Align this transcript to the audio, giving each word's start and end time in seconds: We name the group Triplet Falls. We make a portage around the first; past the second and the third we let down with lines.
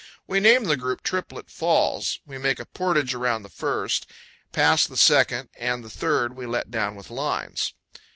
We 0.25 0.39
name 0.39 0.63
the 0.63 0.77
group 0.77 1.03
Triplet 1.03 1.51
Falls. 1.51 2.21
We 2.25 2.39
make 2.39 2.59
a 2.59 2.65
portage 2.65 3.13
around 3.13 3.43
the 3.43 3.49
first; 3.49 4.07
past 4.51 4.89
the 4.89 4.97
second 4.97 5.49
and 5.55 5.83
the 5.83 5.91
third 5.91 6.35
we 6.35 6.47
let 6.47 6.71
down 6.71 6.95
with 6.95 7.11
lines. 7.11 7.75